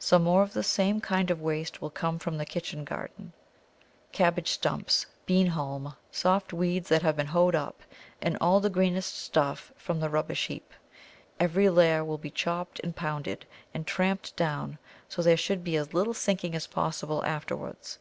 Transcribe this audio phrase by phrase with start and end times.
[0.00, 3.32] Some more of the same kind of waste will come from the kitchen garden
[4.10, 7.82] cabbage stumps, bean haulm, soft weeds that have been hoed up,
[8.20, 10.72] and all the greenest stuff from the rubbish heap.
[11.38, 14.78] Every layer will be chopped and pounded, and tramped down
[15.08, 18.00] so that there should be as little sinking as possible afterwards.